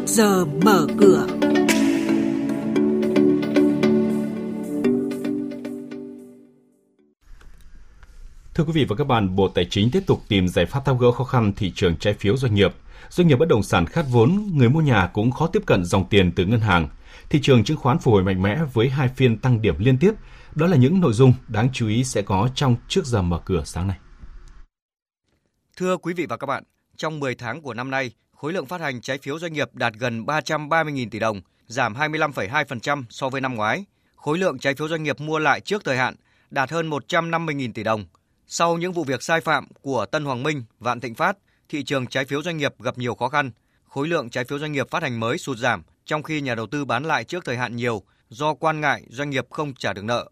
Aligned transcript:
trước 0.00 0.06
giờ 0.06 0.44
mở 0.44 0.86
cửa. 0.98 1.26
Thưa 8.54 8.64
quý 8.64 8.72
vị 8.72 8.84
và 8.84 8.96
các 8.96 9.04
bạn, 9.04 9.36
Bộ 9.36 9.48
Tài 9.48 9.66
chính 9.70 9.90
tiếp 9.90 10.02
tục 10.06 10.22
tìm 10.28 10.48
giải 10.48 10.66
pháp 10.66 10.84
tháo 10.84 10.96
gỡ 10.96 11.12
khó 11.12 11.24
khăn 11.24 11.52
thị 11.56 11.72
trường 11.74 11.96
trái 11.96 12.14
phiếu 12.14 12.36
doanh 12.36 12.54
nghiệp. 12.54 12.74
Doanh 13.08 13.28
nghiệp 13.28 13.36
bất 13.36 13.48
động 13.48 13.62
sản 13.62 13.86
khát 13.86 14.04
vốn, 14.10 14.50
người 14.54 14.68
mua 14.68 14.80
nhà 14.80 15.10
cũng 15.12 15.30
khó 15.30 15.46
tiếp 15.46 15.62
cận 15.66 15.84
dòng 15.84 16.08
tiền 16.10 16.32
từ 16.36 16.46
ngân 16.46 16.60
hàng. 16.60 16.88
Thị 17.30 17.40
trường 17.42 17.64
chứng 17.64 17.76
khoán 17.76 17.98
phục 17.98 18.12
hồi 18.12 18.22
mạnh 18.22 18.42
mẽ 18.42 18.58
với 18.72 18.88
hai 18.88 19.08
phiên 19.08 19.38
tăng 19.38 19.62
điểm 19.62 19.74
liên 19.78 19.98
tiếp. 19.98 20.12
Đó 20.54 20.66
là 20.66 20.76
những 20.76 21.00
nội 21.00 21.12
dung 21.12 21.34
đáng 21.48 21.68
chú 21.72 21.88
ý 21.88 22.04
sẽ 22.04 22.22
có 22.22 22.48
trong 22.54 22.76
trước 22.88 23.06
giờ 23.06 23.22
mở 23.22 23.40
cửa 23.44 23.62
sáng 23.64 23.88
nay. 23.88 23.98
Thưa 25.76 25.96
quý 25.96 26.14
vị 26.14 26.26
và 26.26 26.36
các 26.36 26.46
bạn, 26.46 26.64
trong 26.96 27.20
10 27.20 27.34
tháng 27.34 27.62
của 27.62 27.74
năm 27.74 27.90
nay, 27.90 28.10
khối 28.40 28.52
lượng 28.52 28.66
phát 28.66 28.80
hành 28.80 29.00
trái 29.00 29.18
phiếu 29.18 29.38
doanh 29.38 29.52
nghiệp 29.52 29.68
đạt 29.74 29.92
gần 29.94 30.24
330.000 30.24 31.08
tỷ 31.10 31.18
đồng, 31.18 31.40
giảm 31.66 31.94
25,2% 31.94 33.04
so 33.10 33.28
với 33.28 33.40
năm 33.40 33.54
ngoái. 33.54 33.84
Khối 34.16 34.38
lượng 34.38 34.58
trái 34.58 34.74
phiếu 34.74 34.88
doanh 34.88 35.02
nghiệp 35.02 35.20
mua 35.20 35.38
lại 35.38 35.60
trước 35.60 35.84
thời 35.84 35.96
hạn 35.96 36.14
đạt 36.50 36.70
hơn 36.70 36.90
150.000 36.90 37.72
tỷ 37.72 37.82
đồng. 37.82 38.04
Sau 38.46 38.78
những 38.78 38.92
vụ 38.92 39.04
việc 39.04 39.22
sai 39.22 39.40
phạm 39.40 39.68
của 39.82 40.06
Tân 40.06 40.24
Hoàng 40.24 40.42
Minh, 40.42 40.64
Vạn 40.78 41.00
Thịnh 41.00 41.14
Phát, 41.14 41.36
thị 41.68 41.84
trường 41.84 42.06
trái 42.06 42.24
phiếu 42.24 42.42
doanh 42.42 42.56
nghiệp 42.56 42.74
gặp 42.78 42.98
nhiều 42.98 43.14
khó 43.14 43.28
khăn. 43.28 43.50
Khối 43.88 44.08
lượng 44.08 44.30
trái 44.30 44.44
phiếu 44.44 44.58
doanh 44.58 44.72
nghiệp 44.72 44.90
phát 44.90 45.02
hành 45.02 45.20
mới 45.20 45.38
sụt 45.38 45.58
giảm, 45.58 45.82
trong 46.04 46.22
khi 46.22 46.40
nhà 46.40 46.54
đầu 46.54 46.66
tư 46.66 46.84
bán 46.84 47.04
lại 47.04 47.24
trước 47.24 47.44
thời 47.44 47.56
hạn 47.56 47.76
nhiều 47.76 48.02
do 48.28 48.54
quan 48.54 48.80
ngại 48.80 49.02
doanh 49.08 49.30
nghiệp 49.30 49.46
không 49.50 49.74
trả 49.74 49.92
được 49.92 50.04
nợ. 50.04 50.30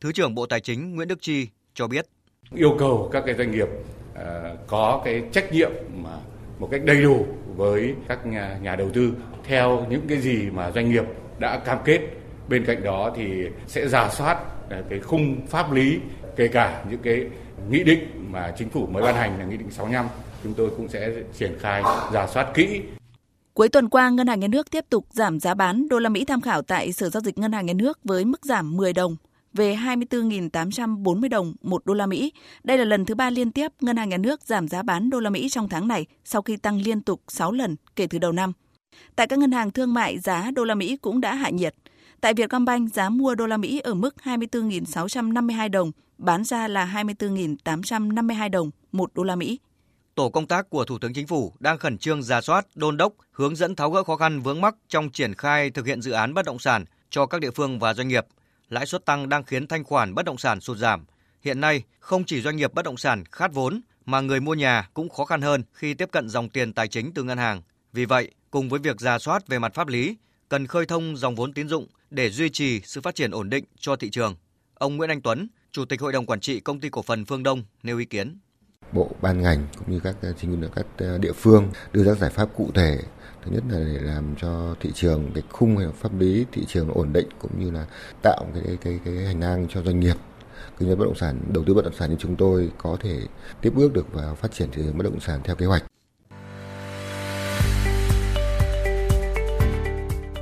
Thứ 0.00 0.12
trưởng 0.12 0.34
Bộ 0.34 0.46
Tài 0.46 0.60
chính 0.60 0.94
Nguyễn 0.94 1.08
Đức 1.08 1.18
Chi 1.20 1.48
cho 1.74 1.86
biết. 1.86 2.06
Yêu 2.54 2.76
cầu 2.78 3.10
các 3.12 3.22
cái 3.26 3.34
doanh 3.38 3.50
nghiệp 3.50 3.68
ờ, 4.14 4.56
có 4.66 5.02
cái 5.04 5.22
trách 5.32 5.52
nhiệm 5.52 5.70
mà 5.94 6.18
một 6.60 6.68
cách 6.70 6.84
đầy 6.84 7.02
đủ 7.02 7.26
với 7.56 7.94
các 8.08 8.26
nhà, 8.26 8.58
nhà 8.62 8.76
đầu 8.76 8.90
tư 8.90 9.12
theo 9.44 9.86
những 9.90 10.02
cái 10.08 10.18
gì 10.18 10.50
mà 10.50 10.70
doanh 10.70 10.90
nghiệp 10.90 11.04
đã 11.38 11.58
cam 11.58 11.78
kết. 11.84 12.00
Bên 12.48 12.64
cạnh 12.64 12.82
đó 12.82 13.12
thì 13.16 13.46
sẽ 13.66 13.88
giả 13.88 14.10
soát 14.10 14.38
à, 14.70 14.82
cái 14.90 14.98
khung 14.98 15.46
pháp 15.46 15.72
lý 15.72 15.98
kể 16.36 16.48
cả 16.48 16.84
những 16.90 17.00
cái 17.02 17.26
nghị 17.70 17.84
định 17.84 18.26
mà 18.30 18.52
chính 18.58 18.68
phủ 18.68 18.86
mới 18.86 19.02
ban 19.02 19.14
hành 19.14 19.38
là 19.38 19.44
nghị 19.44 19.56
định 19.56 19.70
65 19.70 20.06
chúng 20.44 20.54
tôi 20.54 20.70
cũng 20.76 20.88
sẽ 20.88 21.10
triển 21.38 21.56
khai 21.60 21.82
giả 22.12 22.26
soát 22.26 22.46
kỹ 22.54 22.80
Cuối 23.54 23.68
tuần 23.68 23.88
qua, 23.88 24.10
Ngân 24.10 24.26
hàng 24.26 24.40
Nhà 24.40 24.48
nước 24.48 24.70
tiếp 24.70 24.84
tục 24.90 25.06
giảm 25.10 25.40
giá 25.40 25.54
bán 25.54 25.88
đô 25.88 25.98
la 25.98 26.08
Mỹ 26.08 26.24
tham 26.24 26.40
khảo 26.40 26.62
tại 26.62 26.92
Sở 26.92 27.10
giao 27.10 27.20
dịch 27.20 27.38
Ngân 27.38 27.52
hàng 27.52 27.66
Nhà 27.66 27.72
nước 27.72 27.98
với 28.04 28.24
mức 28.24 28.44
giảm 28.44 28.76
10 28.76 28.92
đồng 28.92 29.16
về 29.54 29.76
24.840 29.76 31.28
đồng 31.28 31.54
một 31.62 31.86
đô 31.86 31.94
la 31.94 32.06
Mỹ. 32.06 32.32
Đây 32.64 32.78
là 32.78 32.84
lần 32.84 33.04
thứ 33.04 33.14
ba 33.14 33.30
liên 33.30 33.52
tiếp 33.52 33.72
Ngân 33.80 33.96
hàng 33.96 34.08
Nhà 34.08 34.16
nước 34.16 34.42
giảm 34.42 34.68
giá 34.68 34.82
bán 34.82 35.10
đô 35.10 35.20
la 35.20 35.30
Mỹ 35.30 35.48
trong 35.48 35.68
tháng 35.68 35.88
này 35.88 36.06
sau 36.24 36.42
khi 36.42 36.56
tăng 36.56 36.80
liên 36.80 37.02
tục 37.02 37.22
6 37.28 37.52
lần 37.52 37.76
kể 37.96 38.06
từ 38.06 38.18
đầu 38.18 38.32
năm. 38.32 38.52
Tại 39.16 39.26
các 39.26 39.38
ngân 39.38 39.52
hàng 39.52 39.70
thương 39.70 39.94
mại, 39.94 40.18
giá 40.18 40.50
đô 40.50 40.64
la 40.64 40.74
Mỹ 40.74 40.96
cũng 40.96 41.20
đã 41.20 41.34
hạ 41.34 41.50
nhiệt. 41.50 41.74
Tại 42.20 42.34
Vietcombank, 42.34 42.94
giá 42.94 43.08
mua 43.08 43.34
đô 43.34 43.46
la 43.46 43.56
Mỹ 43.56 43.80
ở 43.80 43.94
mức 43.94 44.14
24.652 44.24 45.70
đồng, 45.70 45.92
bán 46.18 46.44
ra 46.44 46.68
là 46.68 47.04
24.852 47.04 48.50
đồng 48.50 48.70
một 48.92 49.10
đô 49.14 49.22
la 49.22 49.36
Mỹ. 49.36 49.58
Tổ 50.14 50.28
công 50.28 50.46
tác 50.46 50.70
của 50.70 50.84
Thủ 50.84 50.98
tướng 50.98 51.12
Chính 51.12 51.26
phủ 51.26 51.52
đang 51.60 51.78
khẩn 51.78 51.98
trương 51.98 52.22
ra 52.22 52.40
soát, 52.40 52.66
đôn 52.74 52.96
đốc, 52.96 53.12
hướng 53.32 53.56
dẫn 53.56 53.76
tháo 53.76 53.90
gỡ 53.90 54.02
khó 54.02 54.16
khăn 54.16 54.40
vướng 54.40 54.60
mắc 54.60 54.74
trong 54.88 55.10
triển 55.10 55.34
khai 55.34 55.70
thực 55.70 55.86
hiện 55.86 56.02
dự 56.02 56.12
án 56.12 56.34
bất 56.34 56.44
động 56.44 56.58
sản 56.58 56.84
cho 57.10 57.26
các 57.26 57.40
địa 57.40 57.50
phương 57.50 57.78
và 57.78 57.94
doanh 57.94 58.08
nghiệp. 58.08 58.26
Lãi 58.70 58.86
suất 58.86 59.04
tăng 59.04 59.28
đang 59.28 59.44
khiến 59.44 59.66
thanh 59.66 59.84
khoản 59.84 60.14
bất 60.14 60.24
động 60.24 60.38
sản 60.38 60.60
sụt 60.60 60.78
giảm. 60.78 61.04
Hiện 61.42 61.60
nay, 61.60 61.82
không 62.00 62.24
chỉ 62.24 62.42
doanh 62.42 62.56
nghiệp 62.56 62.74
bất 62.74 62.84
động 62.84 62.96
sản 62.96 63.24
khát 63.32 63.52
vốn 63.52 63.80
mà 64.06 64.20
người 64.20 64.40
mua 64.40 64.54
nhà 64.54 64.88
cũng 64.94 65.08
khó 65.08 65.24
khăn 65.24 65.42
hơn 65.42 65.62
khi 65.72 65.94
tiếp 65.94 66.08
cận 66.12 66.28
dòng 66.28 66.48
tiền 66.48 66.72
tài 66.72 66.88
chính 66.88 67.12
từ 67.14 67.22
ngân 67.22 67.38
hàng. 67.38 67.62
Vì 67.92 68.04
vậy, 68.04 68.30
cùng 68.50 68.68
với 68.68 68.80
việc 68.80 69.00
ra 69.00 69.18
soát 69.18 69.48
về 69.48 69.58
mặt 69.58 69.74
pháp 69.74 69.88
lý, 69.88 70.16
cần 70.48 70.66
khơi 70.66 70.86
thông 70.86 71.16
dòng 71.16 71.34
vốn 71.34 71.52
tín 71.52 71.68
dụng 71.68 71.86
để 72.10 72.30
duy 72.30 72.50
trì 72.50 72.80
sự 72.80 73.00
phát 73.00 73.14
triển 73.14 73.30
ổn 73.30 73.50
định 73.50 73.64
cho 73.78 73.96
thị 73.96 74.10
trường. 74.10 74.34
Ông 74.74 74.96
Nguyễn 74.96 75.10
Anh 75.10 75.22
Tuấn, 75.22 75.48
Chủ 75.72 75.84
tịch 75.84 76.00
Hội 76.00 76.12
đồng 76.12 76.26
Quản 76.26 76.40
trị 76.40 76.60
Công 76.60 76.80
ty 76.80 76.88
Cổ 76.88 77.02
phần 77.02 77.24
Phương 77.24 77.42
Đông 77.42 77.62
nêu 77.82 77.98
ý 77.98 78.04
kiến. 78.04 78.38
Bộ 78.92 79.10
ban 79.22 79.42
ngành 79.42 79.66
cũng 79.78 79.90
như 79.90 80.00
các 80.00 80.16
ờ, 80.22 80.32
chính 80.40 80.50
quyền 80.50 80.70
các 80.74 80.86
ờ, 80.98 81.18
địa 81.18 81.32
phương 81.32 81.68
đưa 81.92 82.04
ra 82.04 82.14
giải 82.14 82.30
pháp 82.30 82.48
cụ 82.56 82.70
thể 82.74 82.98
thứ 83.44 83.50
nhất 83.52 83.64
là 83.68 83.78
để 83.78 83.98
làm 84.00 84.34
cho 84.40 84.74
thị 84.80 84.90
trường 84.94 85.30
cái 85.34 85.42
khung 85.50 85.92
pháp 86.00 86.20
lý 86.20 86.46
thị 86.52 86.64
trường 86.68 86.90
ổn 86.94 87.12
định 87.12 87.28
cũng 87.38 87.50
như 87.64 87.70
là 87.70 87.86
tạo 88.22 88.46
cái 88.54 88.78
cái 88.80 89.00
cái 89.04 89.14
hành 89.14 89.40
lang 89.40 89.66
cho 89.68 89.82
doanh 89.82 90.00
nghiệp 90.00 90.16
kinh 90.78 90.88
doanh 90.88 90.98
bất 90.98 91.04
động 91.04 91.14
sản 91.14 91.40
đầu 91.48 91.64
tư 91.66 91.74
bất 91.74 91.84
động 91.84 91.94
sản 91.98 92.10
như 92.10 92.16
chúng 92.18 92.36
tôi 92.36 92.70
có 92.78 92.96
thể 93.00 93.20
tiếp 93.60 93.72
bước 93.74 93.92
được 93.92 94.12
vào 94.12 94.34
phát 94.34 94.52
triển 94.52 94.68
thị 94.72 94.82
trường 94.84 94.98
bất 94.98 95.04
động 95.04 95.20
sản 95.20 95.40
theo 95.44 95.56
kế 95.56 95.66
hoạch. 95.66 95.82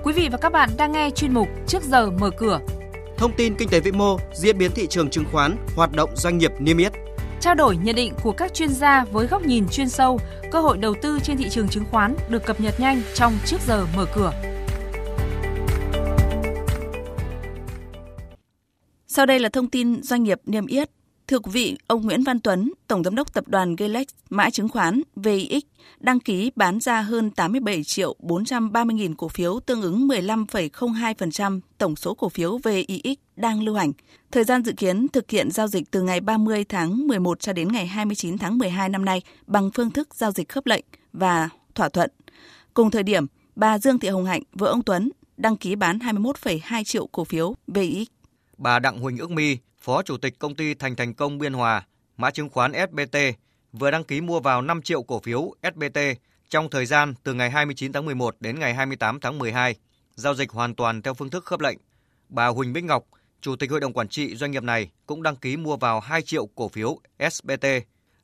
Quý 0.03 0.13
vị 0.13 0.29
và 0.33 0.39
các 0.39 0.53
bạn 0.53 0.71
đang 0.77 0.93
nghe 0.93 1.11
chuyên 1.11 1.35
mục 1.35 1.49
Trước 1.67 1.83
giờ 1.83 2.11
mở 2.11 2.31
cửa. 2.39 2.61
Thông 3.17 3.33
tin 3.37 3.55
kinh 3.55 3.69
tế 3.69 3.81
vĩ 3.81 3.93
mô, 3.93 4.19
diễn 4.35 4.59
biến 4.59 4.71
thị 4.75 4.87
trường 4.87 5.11
chứng 5.11 5.25
khoán, 5.33 5.57
hoạt 5.77 5.93
động 5.93 6.11
doanh 6.17 6.39
nghiệp 6.39 6.53
niêm 6.59 6.77
yết 6.77 6.93
trao 7.41 7.55
đổi 7.55 7.77
nhận 7.77 7.97
định 7.97 8.15
của 8.23 8.33
các 8.33 8.55
chuyên 8.55 8.69
gia 8.69 9.05
với 9.05 9.27
góc 9.27 9.43
nhìn 9.43 9.69
chuyên 9.69 9.89
sâu, 9.89 10.21
cơ 10.53 10.61
hội 10.61 10.79
đầu 10.79 10.95
tư 11.03 11.19
trên 11.23 11.37
thị 11.37 11.49
trường 11.51 11.69
chứng 11.69 11.85
khoán 11.91 12.17
được 12.29 12.47
cập 12.47 12.61
nhật 12.61 12.81
nhanh 12.81 13.03
trong 13.15 13.33
trước 13.47 13.57
giờ 13.67 13.87
mở 13.97 14.07
cửa. 14.15 14.33
Sau 19.07 19.27
đây 19.27 19.39
là 19.39 19.49
thông 19.49 19.71
tin 19.71 20.03
doanh 20.03 20.23
nghiệp 20.23 20.41
niêm 20.47 20.67
yết. 20.67 20.91
Thưa 21.29 21.39
quý 21.39 21.51
vị, 21.53 21.77
ông 21.87 22.07
Nguyễn 22.07 22.23
Văn 22.23 22.41
Tuấn, 22.41 22.73
Tổng 22.87 23.05
Giám 23.05 23.15
đốc 23.15 23.35
Tập 23.35 23.49
đoàn 23.49 23.77
Galex 23.77 24.07
mã 24.31 24.51
chứng 24.51 24.69
khoán 24.69 25.03
VIX 25.17 25.63
đăng 26.01 26.21
ký 26.21 26.51
bán 26.57 26.81
ra 26.81 27.01
hơn 27.01 27.31
87 27.31 27.85
triệu 27.85 28.17
430 28.19 28.95
nghìn 28.95 29.15
cổ 29.15 29.29
phiếu 29.29 29.61
tương 29.61 29.83
ứng 29.83 30.09
15,02% 30.09 31.61
tổng 31.79 31.97
số 31.97 32.15
cổ 32.15 32.29
phiếu 32.29 32.59
VIX 32.59 33.19
đang 33.37 33.63
lưu 33.63 33.75
hành. 33.75 33.93
Thời 34.31 34.45
gian 34.45 34.65
dự 34.65 34.73
kiến 34.73 35.09
thực 35.09 35.31
hiện 35.31 35.51
giao 35.51 35.69
dịch 35.69 35.91
từ 35.91 36.03
ngày 36.03 36.21
30 36.21 36.65
tháng 36.65 37.07
11 37.07 37.41
cho 37.41 37.53
đến 37.53 37.73
ngày 37.73 37.87
29 37.87 38.39
tháng 38.39 38.59
12 38.59 38.89
năm 38.89 39.05
nay 39.05 39.23
bằng 39.47 39.71
phương 39.75 39.91
thức 39.91 40.15
giao 40.15 40.33
dịch 40.33 40.49
khớp 40.49 40.67
lệnh 40.67 40.85
và 41.13 41.49
thỏa 41.75 41.89
thuận. 41.89 42.11
Cùng 42.75 42.91
thời 42.91 43.03
điểm, 43.03 43.27
bà 43.57 43.79
Dương 43.79 43.99
Thị 43.99 44.09
Hồng 44.09 44.25
Hạnh, 44.25 44.43
vợ 44.53 44.67
ông 44.67 44.83
Tuấn, 44.83 45.11
đăng 45.37 45.57
ký 45.57 45.75
bán 45.75 45.99
21,2 45.99 46.85
triệu 46.85 47.07
cổ 47.07 47.25
phiếu 47.25 47.55
VIX. 47.67 48.09
Bà 48.59 48.79
Đặng 48.79 48.99
Huỳnh 49.01 49.19
Ước 49.19 49.31
My, 49.31 49.59
Phó 49.81 50.03
Chủ 50.03 50.17
tịch 50.17 50.39
Công 50.39 50.55
ty 50.55 50.75
Thành 50.75 50.97
Thành 50.97 51.15
Công 51.15 51.39
Biên 51.39 51.53
Hòa, 51.53 51.87
mã 52.17 52.31
chứng 52.31 52.49
khoán 52.49 52.73
SBT, 52.73 53.19
vừa 53.73 53.91
đăng 53.91 54.05
ký 54.05 54.21
mua 54.21 54.41
vào 54.41 54.63
5 54.63 54.83
triệu 54.83 55.03
cổ 55.03 55.21
phiếu 55.21 55.55
SBT 55.63 55.99
trong 56.49 56.71
thời 56.71 56.87
gian 56.87 57.15
từ 57.23 57.35
ngày 57.35 57.51
29 57.51 57.93
tháng 57.93 58.05
11 58.05 58.37
đến 58.41 58.59
ngày 58.59 58.75
28 58.75 59.21
tháng 59.21 59.39
12, 59.39 59.75
giao 60.15 60.35
dịch 60.35 60.51
hoàn 60.51 60.75
toàn 60.75 61.03
theo 61.03 61.15
phương 61.15 61.31
thức 61.31 61.45
khớp 61.45 61.61
lệnh. 61.61 61.79
Bà 62.29 62.47
Huỳnh 62.47 62.73
Bích 62.73 62.85
Ngọc, 62.85 63.05
Chủ 63.41 63.57
tịch 63.57 63.71
Hội 63.71 63.81
đồng 63.81 63.93
Quản 63.93 64.09
trị 64.09 64.37
doanh 64.37 64.51
nghiệp 64.51 64.63
này 64.63 64.91
cũng 65.07 65.23
đăng 65.23 65.37
ký 65.37 65.57
mua 65.57 65.77
vào 65.77 66.01
2 66.01 66.23
triệu 66.23 66.47
cổ 66.47 66.69
phiếu 66.69 66.99
SBT. 67.31 67.67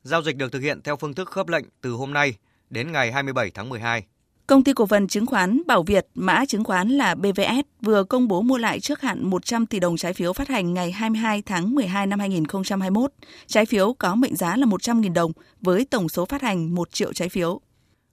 Giao 0.03 0.23
dịch 0.23 0.37
được 0.37 0.53
thực 0.53 0.61
hiện 0.61 0.83
theo 0.83 0.97
phương 0.97 1.15
thức 1.15 1.29
khớp 1.29 1.49
lệnh 1.49 1.65
từ 1.81 1.91
hôm 1.91 2.13
nay 2.13 2.35
đến 2.71 2.93
ngày 2.93 3.13
27 3.13 3.51
tháng 3.51 3.69
12. 3.69 4.07
Công 4.47 4.65
ty 4.65 4.73
cổ 4.73 4.87
phần 4.87 5.09
chứng 5.09 5.27
khoán 5.27 5.63
Bảo 5.67 5.83
Việt, 5.83 6.07
mã 6.15 6.45
chứng 6.45 6.65
khoán 6.65 6.89
là 6.89 7.15
BVS, 7.15 7.67
vừa 7.81 8.05
công 8.05 8.29
bố 8.29 8.43
mua 8.43 8.59
lại 8.59 8.81
trước 8.81 9.01
hạn 9.01 9.31
100 9.31 9.67
tỷ 9.67 9.81
đồng 9.81 9.97
trái 9.97 10.13
phiếu 10.13 10.33
phát 10.33 10.49
hành 10.49 10.75
ngày 10.75 10.93
22 10.93 11.43
tháng 11.43 11.75
12 11.75 12.07
năm 12.07 12.19
2021. 12.19 13.13
Trái 13.47 13.67
phiếu 13.67 13.93
có 13.99 14.15
mệnh 14.15 14.37
giá 14.37 14.57
là 14.57 14.67
100.000 14.67 15.13
đồng 15.13 15.33
với 15.61 15.87
tổng 15.91 16.09
số 16.09 16.25
phát 16.25 16.43
hành 16.43 16.75
1 16.75 16.93
triệu 16.93 17.13
trái 17.13 17.29
phiếu. 17.29 17.61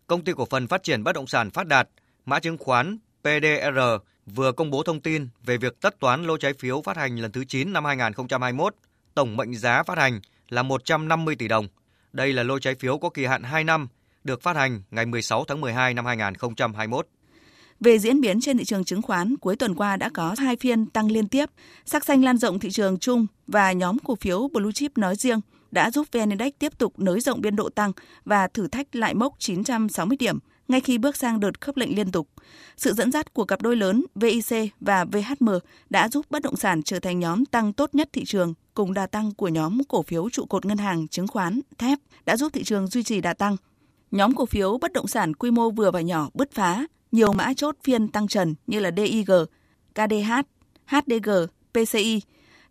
Công 0.07 0.23
ty 0.23 0.31
cổ 0.33 0.45
phần 0.45 0.67
phát 0.67 0.83
triển 0.83 1.03
bất 1.03 1.11
động 1.15 1.27
sản 1.27 1.51
Phát 1.51 1.67
Đạt, 1.67 1.89
mã 2.25 2.39
chứng 2.39 2.57
khoán 2.57 2.97
PDR 3.21 3.79
vừa 4.25 4.51
công 4.51 4.71
bố 4.71 4.83
thông 4.83 5.01
tin 5.01 5.27
về 5.45 5.57
việc 5.57 5.81
tất 5.81 5.99
toán 5.99 6.23
lô 6.23 6.37
trái 6.37 6.53
phiếu 6.53 6.81
phát 6.81 6.97
hành 6.97 7.15
lần 7.15 7.31
thứ 7.31 7.43
9 7.45 7.73
năm 7.73 7.85
2021. 7.85 8.75
Tổng 9.13 9.37
mệnh 9.37 9.55
giá 9.55 9.83
phát 9.83 9.97
hành 9.97 10.19
là 10.49 10.63
150 10.63 11.35
tỷ 11.35 11.47
đồng. 11.47 11.67
Đây 12.13 12.33
là 12.33 12.43
lô 12.43 12.59
trái 12.59 12.75
phiếu 12.75 12.97
có 12.97 13.09
kỳ 13.09 13.25
hạn 13.25 13.43
2 13.43 13.63
năm 13.63 13.87
được 14.23 14.41
phát 14.41 14.55
hành 14.55 14.81
ngày 14.91 15.05
16 15.05 15.46
tháng 15.46 15.61
12 15.61 15.93
năm 15.93 16.05
2021. 16.05 17.07
Về 17.79 17.99
diễn 17.99 18.22
biến 18.22 18.41
trên 18.41 18.57
thị 18.57 18.63
trường 18.66 18.84
chứng 18.84 19.01
khoán, 19.01 19.37
cuối 19.37 19.55
tuần 19.55 19.75
qua 19.75 19.97
đã 19.97 20.09
có 20.13 20.35
hai 20.37 20.55
phiên 20.55 20.85
tăng 20.85 21.11
liên 21.11 21.28
tiếp, 21.28 21.49
sắc 21.85 22.05
xanh 22.05 22.23
lan 22.23 22.37
rộng 22.37 22.59
thị 22.59 22.72
trường 22.72 22.99
chung 22.99 23.28
và 23.47 23.72
nhóm 23.72 23.99
cổ 23.99 24.16
phiếu 24.16 24.47
Blue 24.53 24.72
Chip 24.72 24.97
nói 24.97 25.16
riêng 25.16 25.41
đã 25.72 25.91
giúp 25.91 26.07
VN 26.11 26.29
Index 26.29 26.53
tiếp 26.59 26.78
tục 26.78 26.99
nới 26.99 27.19
rộng 27.19 27.41
biên 27.41 27.55
độ 27.55 27.69
tăng 27.69 27.91
và 28.25 28.47
thử 28.47 28.67
thách 28.67 28.96
lại 28.96 29.13
mốc 29.13 29.34
960 29.40 30.17
điểm 30.19 30.40
ngay 30.67 30.81
khi 30.81 30.97
bước 30.97 31.16
sang 31.17 31.40
đợt 31.40 31.61
khớp 31.61 31.78
lệnh 31.78 31.96
liên 31.96 32.11
tục. 32.11 32.28
Sự 32.78 32.93
dẫn 32.93 33.11
dắt 33.11 33.34
của 33.34 33.46
cặp 33.46 33.61
đôi 33.61 33.75
lớn 33.75 34.05
VIC 34.16 34.72
và 34.79 35.05
VHM 35.05 35.49
đã 35.90 36.09
giúp 36.09 36.25
bất 36.29 36.41
động 36.41 36.55
sản 36.55 36.84
trở 36.84 36.99
thành 36.99 37.19
nhóm 37.19 37.46
tăng 37.46 37.73
tốt 37.73 37.96
nhất 37.96 38.09
thị 38.13 38.25
trường, 38.25 38.53
cùng 38.73 38.93
đà 38.93 39.07
tăng 39.07 39.34
của 39.34 39.47
nhóm 39.47 39.84
cổ 39.84 40.03
phiếu 40.03 40.29
trụ 40.29 40.46
cột 40.46 40.66
ngân 40.66 40.78
hàng, 40.78 41.07
chứng 41.07 41.28
khoán, 41.28 41.59
thép 41.78 41.99
đã 42.25 42.37
giúp 42.37 42.53
thị 42.53 42.63
trường 42.63 42.87
duy 42.87 43.03
trì 43.03 43.22
đà 43.22 43.34
tăng. 43.34 43.57
Nhóm 44.11 44.35
cổ 44.35 44.46
phiếu 44.46 44.78
bất 44.78 44.93
động 44.93 45.08
sản 45.08 45.34
quy 45.34 45.52
mô 45.52 45.69
vừa 45.69 45.91
và 45.91 46.02
nhỏ 46.02 46.29
bứt 46.34 46.52
phá, 46.52 46.85
nhiều 47.11 47.34
mã 47.34 47.53
chốt 47.53 47.75
phiên 47.84 48.08
tăng 48.08 48.28
trần 48.28 48.55
như 48.67 48.79
là 48.79 48.91
DIG, 48.97 49.31
KDH, 49.96 50.31
HDG, 50.85 51.29
PCI. 51.73 52.22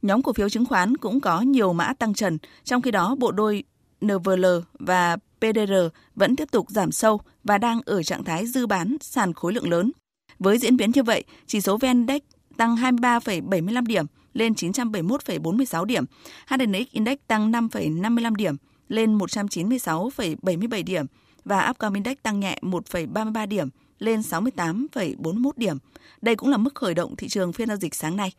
Nhóm 0.03 0.23
cổ 0.23 0.33
phiếu 0.33 0.49
chứng 0.49 0.67
khoán 0.67 0.97
cũng 0.97 1.21
có 1.21 1.41
nhiều 1.41 1.73
mã 1.73 1.93
tăng 1.99 2.15
trần, 2.15 2.39
trong 2.65 2.83
khi 2.83 2.91
đó 2.91 3.15
bộ 3.19 3.33
đôi 3.33 3.65
NVL 4.01 4.47
và 4.79 5.17
PDR 5.17 5.73
vẫn 6.15 6.37
tiếp 6.37 6.51
tục 6.51 6.71
giảm 6.71 6.93
sâu 6.93 7.21
và 7.45 7.59
đang 7.59 7.81
ở 7.85 8.03
trạng 8.03 8.25
thái 8.25 8.47
dư 8.47 8.67
bán 8.67 8.97
sàn 9.01 9.33
khối 9.33 9.53
lượng 9.53 9.71
lớn. 9.71 9.93
Với 10.39 10.59
diễn 10.59 10.77
biến 10.77 10.91
như 10.95 11.03
vậy, 11.03 11.25
chỉ 11.47 11.61
số 11.61 11.77
VN 11.77 11.87
Index 11.87 12.23
tăng 12.57 12.77
23,75 12.77 13.87
điểm 13.87 14.07
lên 14.35 14.53
971,46 14.53 15.85
điểm, 15.85 16.05
HNX 16.47 16.91
Index 16.91 17.19
tăng 17.27 17.53
5,55 17.53 18.35
điểm 18.35 18.57
lên 18.89 19.19
196,77 19.19 20.85
điểm 20.85 21.07
và 21.51 21.71
Upcom 21.71 21.95
Index 21.95 22.17
tăng 22.23 22.41
nhẹ 22.41 22.59
1,33 22.63 23.47
điểm 23.47 23.69
lên 23.99 24.21
68,41 24.21 25.51
điểm. 25.57 25.79
Đây 26.23 26.37
cũng 26.37 26.49
là 26.49 26.57
mức 26.57 26.75
khởi 26.75 26.95
động 26.95 27.17
thị 27.17 27.29
trường 27.29 27.53
phiên 27.53 27.69
giao 27.69 27.77
dịch 27.77 27.95
sáng 27.95 28.17
nay. 28.17 28.33